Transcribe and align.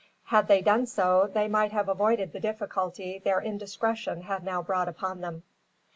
Had 0.23 0.47
they 0.47 0.63
done 0.63 0.87
so, 0.87 1.29
they 1.31 1.47
might 1.47 1.71
have 1.73 1.87
avoided 1.87 2.33
the 2.33 2.39
difficulty 2.39 3.19
their 3.19 3.39
indiscretion 3.39 4.23
had 4.23 4.43
now 4.43 4.63
brought 4.63 4.87
upon 4.89 5.21
them. 5.21 5.43